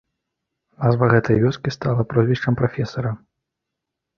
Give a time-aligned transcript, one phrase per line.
[0.85, 3.11] Назва гэтай вёскі стала прозвішчам прафесара.